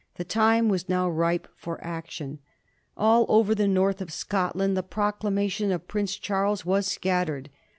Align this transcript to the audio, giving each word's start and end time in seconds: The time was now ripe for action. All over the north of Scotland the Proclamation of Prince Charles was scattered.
The 0.15 0.23
time 0.23 0.67
was 0.67 0.89
now 0.89 1.07
ripe 1.07 1.47
for 1.55 1.77
action. 1.85 2.39
All 2.97 3.23
over 3.29 3.53
the 3.53 3.67
north 3.67 4.01
of 4.01 4.11
Scotland 4.11 4.75
the 4.75 4.81
Proclamation 4.81 5.71
of 5.71 5.87
Prince 5.87 6.15
Charles 6.15 6.65
was 6.65 6.87
scattered. 6.87 7.51